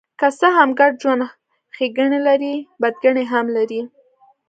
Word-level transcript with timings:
که 0.19 0.27
څه 0.39 0.47
هم 0.57 0.69
ګډ 0.79 0.93
ژوند 1.01 1.21
ښېګڼې 1.75 2.19
لري، 2.27 2.53
بدګڼې 2.81 3.23
هم 3.31 3.45
لري. 3.55 3.81